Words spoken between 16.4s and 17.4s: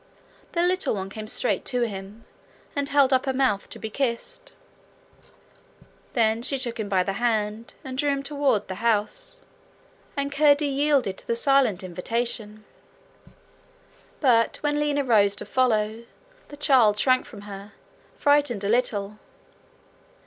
the child shrank